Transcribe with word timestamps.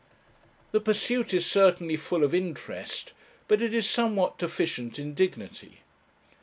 The 0.71 0.79
pursuit 0.79 1.31
is 1.31 1.45
certainly 1.45 1.95
full 1.95 2.23
of 2.23 2.33
interest, 2.33 3.13
but 3.47 3.61
it 3.61 3.71
is 3.71 3.87
somewhat 3.87 4.39
deficient 4.39 4.97
in 4.97 5.13
dignity. 5.13 5.81